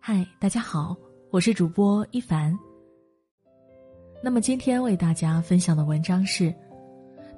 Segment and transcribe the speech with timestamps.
[0.00, 0.96] 嗨，大家好，
[1.32, 2.56] 我是主播一凡。
[4.22, 6.44] 那么今天为大家分享的文章是《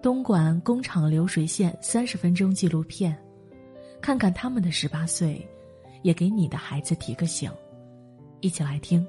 [0.02, 3.10] 东莞工厂流水线三十分钟纪录片》，
[4.02, 5.48] 看看他们的十八岁，
[6.02, 7.50] 也给你的孩子提个醒。
[8.40, 9.02] 一起来听。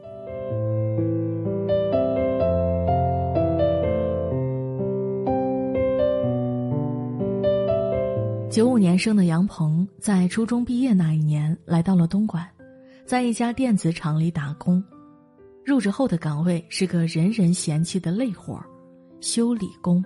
[8.58, 12.44] 九五年生的杨鹏，在初中毕业那一年来到了东莞，
[13.06, 14.84] 在一家电子厂里打工。
[15.64, 18.66] 入职后的岗位是个人人嫌弃的累活儿——
[19.22, 20.04] 修理工。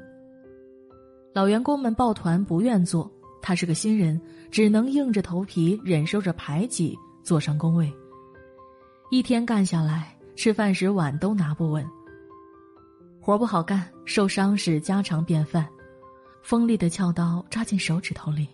[1.34, 3.10] 老员工们抱团不愿做，
[3.42, 7.90] 他是个新人，只能硬着头皮忍受着排挤，坐上工位。
[9.12, 11.88] 一天干下来，吃饭时碗都拿不稳。
[13.22, 15.66] 活不好干，受伤是家常便饭。
[16.42, 18.48] 锋利的撬刀扎进手指头里，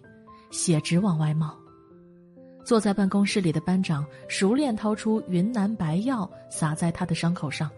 [0.52, 1.55] 血直往外冒。
[2.63, 7.71] 坐在办公室里的班长熟练掏出云南白药撒在他的伤口上，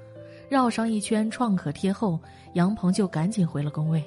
[0.50, 2.20] 绕上一圈创可贴后，
[2.54, 4.04] 杨鹏就赶紧回了工位，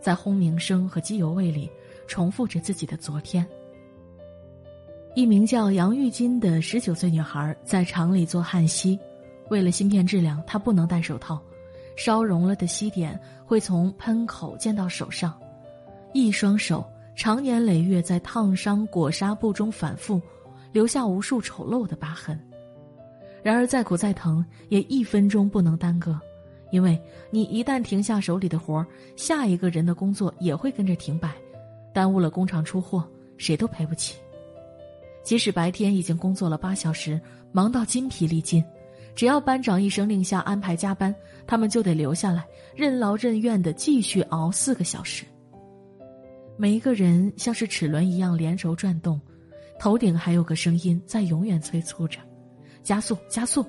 [0.00, 1.70] 在轰鸣声和机油味里
[2.08, 3.46] 重复着自己的昨天。
[5.14, 8.98] 一名叫杨玉金的十九岁女孩在厂里做焊锡，
[9.48, 11.40] 为了芯片质量，她不能戴手套，
[11.96, 15.38] 烧融了的锡点会从喷口溅到手上，
[16.12, 16.84] 一双手。
[17.16, 20.20] 常年累月在烫伤裹纱布中反复，
[20.72, 22.36] 留下无数丑陋的疤痕。
[23.40, 26.18] 然而再苦再疼，也一分钟不能耽搁，
[26.72, 27.00] 因为
[27.30, 31.32] 你一旦停下手里的活儿，下一个人的工作也会跟着停摆，
[31.92, 34.16] 耽误了工厂出货，谁都赔不起。
[35.22, 37.20] 即使白天已经工作了八小时，
[37.52, 38.64] 忙到筋疲力尽，
[39.14, 41.14] 只要班长一声令下安排加班，
[41.46, 45.24] 他们就得留下来，任劳任怨的继续熬四个小时。
[46.56, 49.20] 每一个人像是齿轮一样连轴转动，
[49.78, 52.18] 头顶还有个声音在永远催促着
[52.82, 53.64] ：“加速，加速。”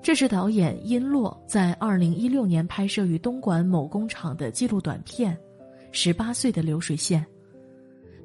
[0.00, 5.34] 这是导演殷洛在二零一六年拍摄于东莞某工厂的记录短片
[5.92, 7.20] 《十八岁的流水线》。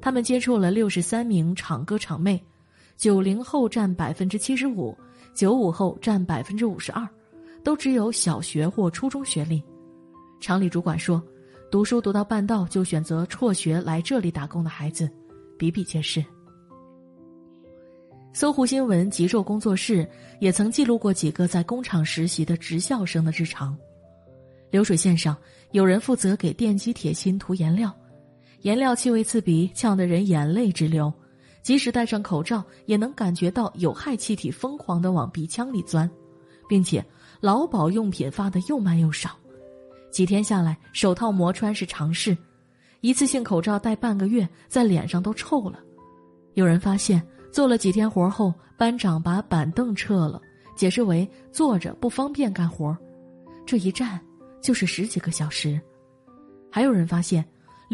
[0.00, 2.42] 他们接触了六十三名厂哥厂妹，
[2.96, 4.96] 九零后占百分之七十五，
[5.34, 7.06] 九五后占百分之五十二，
[7.62, 9.62] 都只有小学或初中学历。
[10.40, 11.22] 厂里主管说。
[11.70, 15.10] 读书读到半道就选择辍学来这里打工的孩子，
[15.58, 16.24] 比比皆是。
[18.32, 20.08] 搜狐新闻极昼工作室
[20.38, 23.76] 也曾记录过几个在工厂实习的职校生的日常。
[24.70, 25.36] 流水线上，
[25.72, 27.92] 有人负责给电机铁芯涂颜料，
[28.60, 31.12] 颜料气味刺鼻，呛得人眼泪直流，
[31.64, 36.08] 即使戴上口罩，也能感觉到有害气体疯狂的往鼻腔里钻，
[36.68, 37.04] 并且
[37.40, 39.30] 劳保用品发的又慢又少。
[40.12, 42.36] 几天下来，手套磨穿是常事，
[43.00, 45.80] 一次性口罩戴半个月，在脸上都臭了。
[46.52, 50.40] 有人发现，做了几天活后，班长把板凳撤了，
[50.76, 52.94] 解释为坐着不方便干活，
[53.64, 54.20] 这一站
[54.60, 55.80] 就是十几个小时。
[56.70, 57.42] 还有人发现，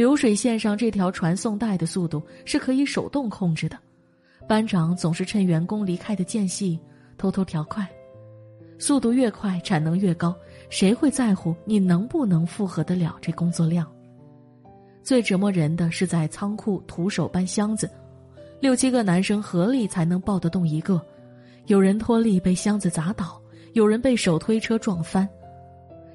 [0.00, 3.76] 流水线上这条传送带的速度是可以手动控制的，
[4.48, 6.80] 班长总是趁员工离开的间隙
[7.18, 7.86] 偷偷调快，
[8.78, 10.34] 速度越快，产能越高。
[10.70, 13.86] 谁会在乎你能不能负荷得了这工作量？
[15.02, 17.86] 最折磨人的是在仓库徒手搬箱子，
[18.58, 20.98] 六七个男生合力才能抱得动一个，
[21.66, 23.38] 有人脱力被箱子砸倒，
[23.74, 25.28] 有人被手推车撞翻。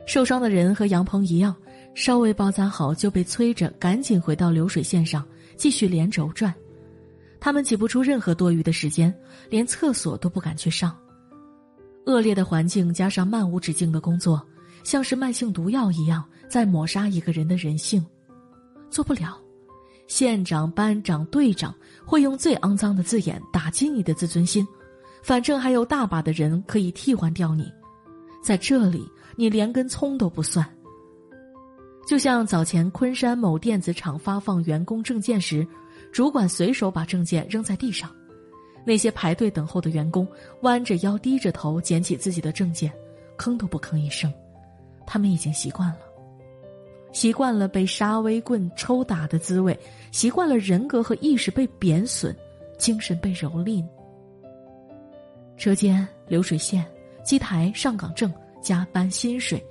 [0.07, 1.56] 受伤的人和杨鹏一样，
[1.96, 5.26] 稍微包扎好就被催着赶紧回到流水线上
[5.56, 6.54] 继续连轴转，
[7.40, 9.12] 他们挤不出任何多余的时间，
[9.50, 10.96] 连厕所都不敢去上。
[12.06, 14.46] 恶劣的环境加上漫无止境的工作，
[14.84, 18.06] 像是慢性毒药一样在抹杀一个人的人性。
[18.90, 19.40] 做不了，
[20.08, 21.74] 县长、班长、队长
[22.06, 24.68] 会用最肮脏的字眼打击你的自尊心。
[25.24, 27.72] 反正还有大把的人可以替换掉你，
[28.44, 30.70] 在这里你连根葱都不算。
[32.06, 35.68] 就像早前昆山某电子厂发放员工证件时，
[36.14, 38.09] 主管随手把证件扔在地上。
[38.85, 40.28] 那些排队等候的员工
[40.62, 42.94] 弯着腰、低着头捡起自己的证件，
[43.35, 44.32] 吭都不吭一声。
[45.08, 46.00] 他们已经习惯了，
[47.12, 49.78] 习惯了被沙威棍抽打的滋味，
[50.12, 52.35] 习惯了人格和意识被贬损，
[52.78, 53.84] 精神被蹂躏。
[55.58, 56.85] 车间、流水线、
[57.24, 58.32] 机台、上岗证、
[58.62, 59.64] 加班薪水，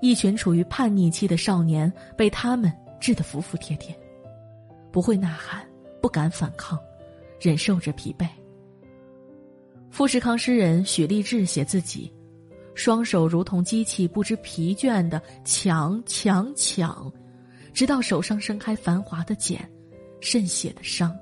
[0.00, 3.94] 一群处于叛逆期的少年被他们治得服服帖帖，
[4.92, 5.66] 不会呐喊，
[6.00, 6.78] 不敢反抗，
[7.40, 8.26] 忍受着疲惫。
[9.90, 12.12] 富士康诗人许立志写自己，
[12.74, 17.12] 双手如同机器，不知疲倦的抢抢抢，
[17.72, 19.58] 直到手上伸开繁华的茧，
[20.20, 21.16] 渗血的伤，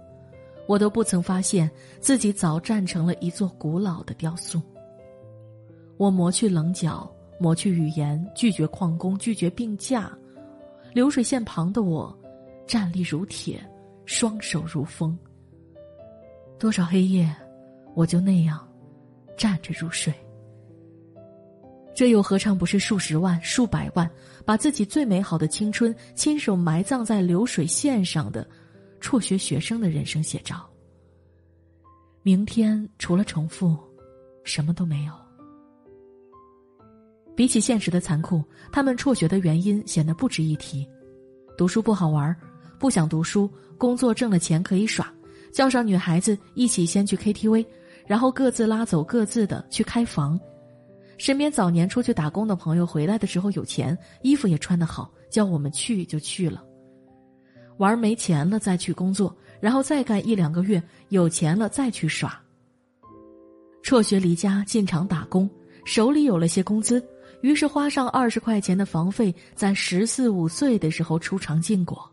[0.66, 1.70] 我都不曾发现
[2.00, 4.60] 自己早站成了一座古老的雕塑。
[5.96, 10.10] 我磨去棱角，抹去语言，拒绝旷工，拒绝病假。
[10.92, 12.16] 流水线旁的我，
[12.66, 13.62] 站立如铁，
[14.04, 15.18] 双手如风。
[16.58, 17.34] 多少黑夜，
[17.94, 18.66] 我就那样
[19.36, 20.12] 站着入睡。
[21.94, 24.10] 这又何尝不是数十万、数百万
[24.44, 28.46] 把自己最美好的青春亲手埋葬在流水线上的
[29.00, 30.68] 辍学学生的人生写照？
[32.22, 33.76] 明天除了重复，
[34.44, 35.25] 什么都没有。
[37.36, 38.42] 比起现实的残酷，
[38.72, 40.88] 他们辍学的原因显得不值一提：
[41.56, 42.34] 读书不好玩，
[42.78, 43.46] 不想读书；
[43.76, 45.12] 工作挣了钱可以耍，
[45.52, 47.64] 叫上女孩子一起先去 KTV，
[48.06, 50.40] 然后各自拉走各自的去开房。
[51.18, 56.64] 身边早年出去打工的朋友回来的时候有钱，衣服也穿得好，叫我们去就去了。
[57.78, 62.40] 玩没钱了再去工作，然后再干一两个月，有钱了再去耍。
[63.82, 65.48] 辍学离家进厂打工，
[65.84, 67.02] 手里有了些工资，
[67.46, 72.10] 于是花上二十块钱的房费，在十四五岁的时候出厂进果。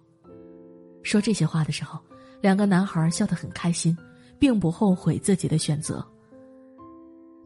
[1.01, 1.99] 说这些话的时候，
[2.39, 3.97] 两个男孩笑得很开心，
[4.37, 6.07] 并不后悔自己的选择。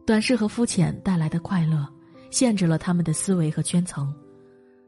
[0.04, 1.88] 短视和肤浅带来的快乐，
[2.30, 4.14] 限制了他们的思维和圈层。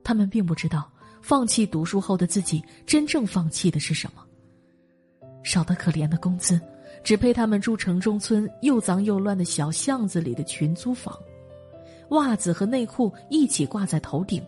[0.05, 0.87] 他们并不知道，
[1.23, 4.23] 放弃读书后的自己真正放弃的是什么。
[5.43, 6.61] 少得可怜的工资，
[7.03, 11.19] 只配他们住城中村又脏又乱的小巷子里的群租房，
[12.11, 14.43] 袜子和内裤一起挂在头顶，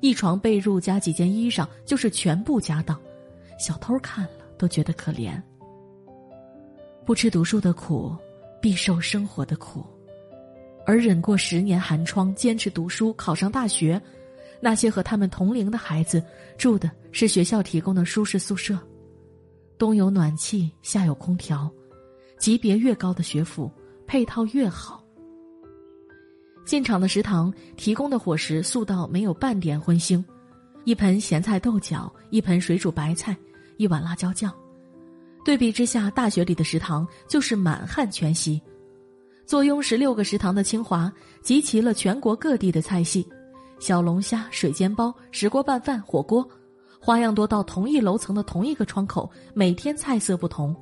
[0.00, 2.98] 一床被褥加几件衣裳就是全部家当。
[3.58, 5.40] 小偷看了都觉得可怜。
[7.04, 8.16] 不吃读书的苦，
[8.60, 9.84] 必受生活的苦。
[10.86, 14.00] 而忍过十年寒窗，坚持读书，考上大学，
[14.60, 16.22] 那些和他们同龄的孩子
[16.58, 18.78] 住的是学校提供的舒适宿舍，
[19.78, 21.70] 冬有暖气，夏有空调，
[22.38, 23.70] 级别越高的学府
[24.06, 25.03] 配套越好。
[26.64, 30.24] 进厂的食堂提供的伙食素到没有半点荤腥，
[30.84, 33.36] 一盆咸菜豆角，一盆水煮白菜，
[33.76, 34.52] 一碗辣椒酱。
[35.44, 38.60] 对比之下，大学里的食堂就是满汉全席。
[39.44, 41.12] 坐拥十六个食堂的清华，
[41.42, 43.28] 集齐了全国各地的菜系，
[43.78, 46.48] 小龙虾、水煎包、石锅拌饭、火锅，
[46.98, 50.74] 花样多到同一楼层的同一个窗口，每天菜色不同。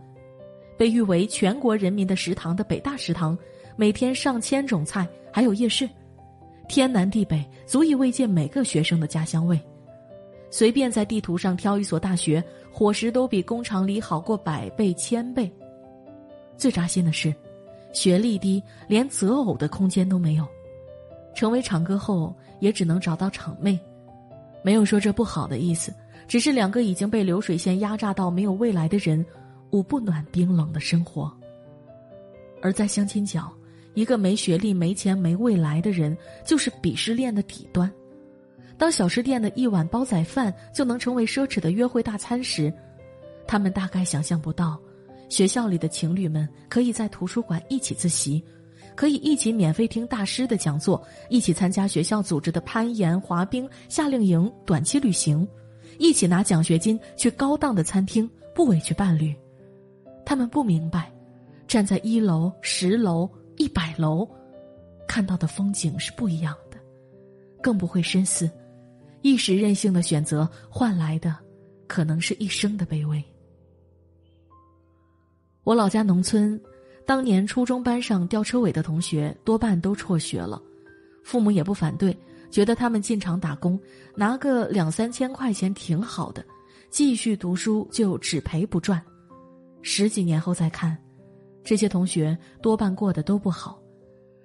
[0.78, 3.36] 被誉为全国人民的食堂的北大食堂，
[3.76, 5.88] 每天上千种菜，还有夜市，
[6.68, 9.58] 天南地北足以慰藉每个学生的家乡味。
[10.50, 15.50] 随便在地图上挑一所大学，伙食都比工厂里好过百倍千倍。
[16.56, 17.34] 最扎心的是。
[17.94, 20.46] 学历低，连择偶的空间都没有。
[21.34, 23.78] 成为厂哥后，也只能找到厂妹。
[24.62, 25.92] 没有说这不好的意思，
[26.26, 29.22] 只是两个已经被流水线压榨到没有未来的人，
[29.72, 31.30] 捂不暖冰冷的生活。
[32.62, 33.52] 而在相亲角，
[33.94, 37.90] 一个没学历、没钱、没未来的人，就是鄙视链的底端。
[38.78, 42.72] 当小吃店的一碗煲仔饭就能成为奢侈的约会大餐时，
[43.46, 44.80] 他们大概想象不到。
[45.28, 48.42] 学校里的情侣们可以在图书馆一起自习，
[48.94, 55.46] 可以一起免费听大师的讲座，一起参加学校组织的攀岩、滑冰、夏令营、短期旅行，
[55.98, 59.34] 一起拿奖学金去高档的餐厅，不委屈伴侣。
[60.26, 61.10] 他们不明白，
[61.66, 63.30] 站在一楼、十楼、
[63.62, 64.28] 一百楼，
[65.06, 66.76] 看到的风景是不一样的，
[67.62, 68.50] 更不会深思，
[69.20, 71.38] 一时任性的选择换来的，
[71.86, 73.22] 可能是一生的卑微。
[75.62, 76.60] 我老家农村，
[77.06, 80.60] 当年初中班上吊车尾的同学多半都辍学了，
[81.22, 82.18] 父母也不反对，
[82.50, 83.78] 觉得他们进厂打工
[84.16, 86.44] 拿个两三千块钱挺好的，
[86.90, 89.00] 继续读书就只赔不赚。
[89.82, 90.98] 十几年后再看，
[91.64, 93.80] 这些同学多半过得都不好，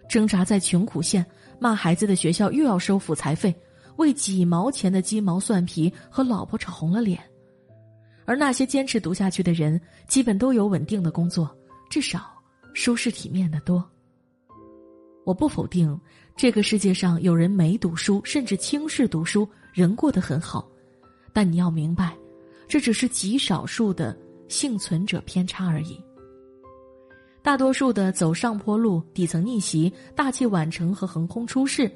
[0.07, 1.25] 挣扎在穷苦线，
[1.59, 3.53] 骂孩子的学校又要收辅材费，
[3.95, 7.19] 为几毛钱的鸡毛蒜皮和老婆吵红了脸。
[8.25, 11.49] 而那些坚持读下去的人，基本都有稳定的工作，
[11.89, 12.29] 至少
[12.73, 13.83] 舒适体面的多。
[15.25, 15.99] 我不否定
[16.35, 20.69] 这个世界上有人没读书，甚至轻视读书，人过得很好，
[21.33, 22.15] 但你要明白，
[22.67, 26.01] 这只是极少数的幸存者偏差而已。
[27.47, 31.89] 大多数的走上坡路、底层逆袭、大器晚成和横空出世，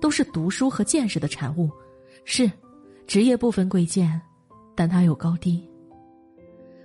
[0.00, 1.68] 都是读书和见识的产物。
[2.24, 2.50] 是，
[3.06, 4.18] 职业不分贵贱，
[4.74, 5.62] 但它有高低。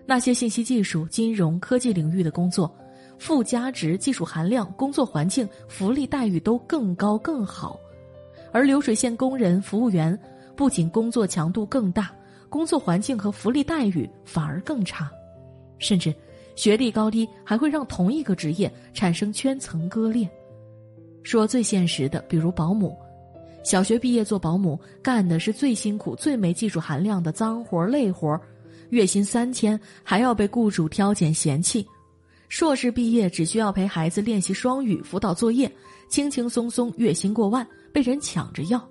[0.06, 2.70] 那些信息技术、金融科技领域的工作，
[3.18, 7.80] 附加值、技术含量、工作环境、福利待遇都更高更好，
[8.52, 10.20] 而流水线工人、服务员
[10.58, 12.12] 不仅工作强度更大，
[12.50, 15.10] 工作环境和福利待遇反而更差，
[15.78, 16.14] 甚至
[16.60, 20.30] 学历高低还会让同一个职业产生圈层割裂。
[21.24, 22.98] 说最现实的，比如保姆，
[23.64, 28.38] 小学毕业做保姆，干的是最辛苦、最没技术含量的脏活累活，
[28.90, 31.82] 月薪三千，还要被雇主挑拣嫌弃；
[32.50, 35.72] 硕士毕业只需要陪孩子练习双语、辅导作业，
[36.10, 38.86] 轻轻松松月薪过万，被人抢着要。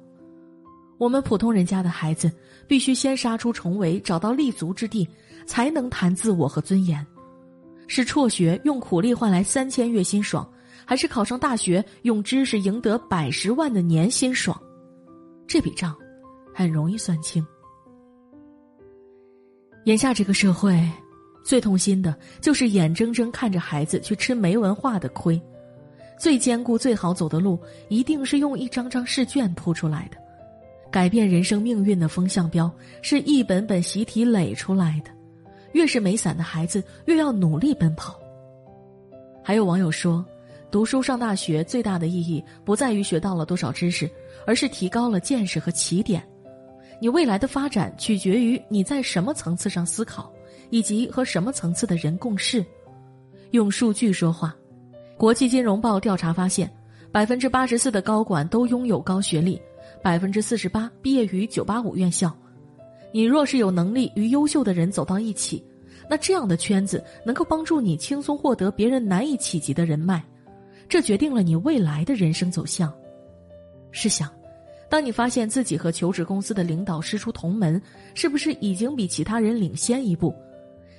[0.96, 2.32] 我们普通人家的孩子，
[2.66, 5.06] 必须先杀出重围，找到立足之地，
[5.44, 7.06] 才能谈自我和尊严。
[7.88, 10.48] 是辍学用苦力换来三千月薪爽，
[10.84, 14.56] 还是考上大学用知识赢得百十万的年薪爽？
[15.46, 15.96] 这笔账
[16.54, 17.44] 很容易算清。
[19.86, 20.78] 眼下这个社会，
[21.42, 25.40] 最痛心的就是眼睁睁看着孩子去吃没文化的亏。
[26.18, 30.18] 最坚固、最好走的路，一定是用一张张试卷铺出来的。
[30.90, 32.70] 改变人生命运的风向标
[33.02, 35.10] 是一本本习题垒出来的，
[35.78, 38.18] 越是没伞的孩子越要努力奔跑。
[39.44, 40.26] 还有网友说，
[40.72, 44.10] 读书上大学最大的意义不在于学到了多少知识，
[44.44, 46.20] 而是提高了见识和起点。
[47.00, 50.32] 你未来的发展取决于你在什么层次上思考，
[50.70, 52.66] 以及和什么层次的人共事。
[53.52, 54.52] 用数据说话，
[55.16, 56.68] 国际金融报调查发现，
[57.12, 59.62] 百分之八十四的高管都拥有高学历。
[60.02, 62.36] 百分之四十八毕业于九八五院校，
[63.12, 65.64] 你若是有能力与优秀的人走到一起，
[66.08, 70.24] 那这样的圈子能够帮助你轻松获得别人难以企及的人脉，
[70.88, 72.92] 这决定了你未来的人生走向。
[73.90, 74.30] 试想，
[74.88, 77.80] 当你发现自己和求职公司的领导师出同门，
[78.14, 80.34] 是不是已经比其他人领先一步？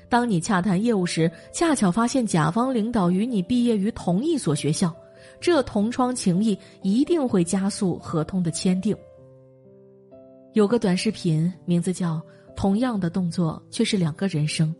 [0.10, 4.94] 当你洽谈业务时，恰巧发现甲方领导与你毕业于同一所学校。
[5.40, 8.96] 这同窗情谊一定会加速合同的签订。
[10.54, 12.16] 有个短视频，名字叫
[12.56, 14.74] 《同样的动作却是两个人生》，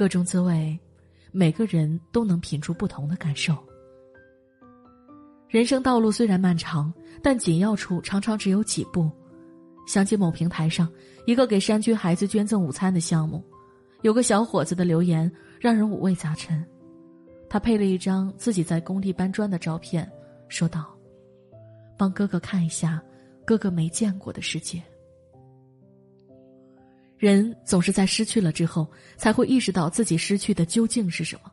[0.00, 0.80] 各种滋味，
[1.30, 3.54] 每个人都能品出不同的感受。
[5.46, 6.90] 人生道路虽然漫长，
[7.22, 9.10] 但紧要处常常只有几步。
[9.86, 10.90] 想起某平台上
[11.26, 13.44] 一个给山区孩子捐赠午餐的项目，
[14.00, 15.30] 有个小伙子的留言
[15.60, 16.64] 让人五味杂陈。
[17.46, 20.10] 他配了一张自己在工地搬砖的照片，
[20.48, 20.96] 说道
[21.98, 23.02] ：“帮哥哥看一下，
[23.44, 24.82] 哥哥没见过的世界。”
[27.20, 31.52] 人总是在失去了之后，才会意识到自己失去的究竟是什么。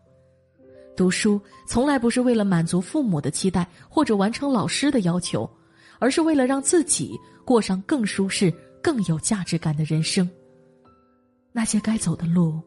[0.96, 5.48] 读书从来不是为了满足父母的期待或者完成老师的要求，
[6.00, 8.50] 而是为了让自己过上更舒适、
[8.82, 10.28] 更有价值感的人生。
[11.52, 12.62] 那些该走的路，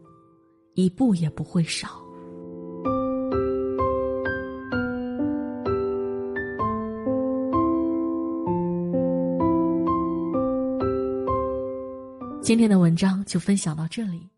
[0.75, 2.03] 一步也不会少。
[12.51, 14.31] 今天的文章就分享到这里。